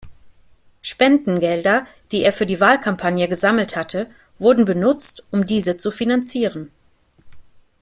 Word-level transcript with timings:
Spendengelder, 0.81 1.85
die 2.11 2.23
er 2.23 2.33
für 2.33 2.47
die 2.47 2.59
Wahlkampagne 2.59 3.27
gesammelt 3.27 3.75
hatte, 3.75 4.07
wurde 4.39 4.65
benutzt, 4.65 5.23
um 5.29 5.45
diese 5.45 5.77
zu 5.77 5.91
finanzieren. 5.91 6.71